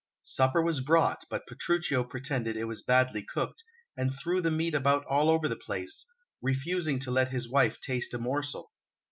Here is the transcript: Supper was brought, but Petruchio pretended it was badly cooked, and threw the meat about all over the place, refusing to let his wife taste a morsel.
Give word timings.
Supper 0.23 0.63
was 0.63 0.79
brought, 0.79 1.25
but 1.29 1.45
Petruchio 1.45 2.03
pretended 2.03 2.57
it 2.57 2.63
was 2.63 2.81
badly 2.81 3.21
cooked, 3.21 3.63
and 3.95 4.11
threw 4.11 4.41
the 4.41 4.49
meat 4.49 4.73
about 4.73 5.05
all 5.05 5.29
over 5.29 5.47
the 5.47 5.55
place, 5.55 6.07
refusing 6.41 6.97
to 6.97 7.11
let 7.11 7.29
his 7.29 7.47
wife 7.47 7.79
taste 7.79 8.15
a 8.15 8.17
morsel. 8.17 8.71